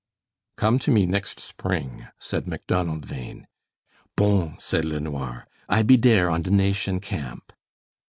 [0.55, 3.45] "Come to me next spring," said Macdonald Bhain.
[4.17, 5.45] "Bon!" said LeNoir.
[5.69, 7.53] "I be dere on de Nation camp."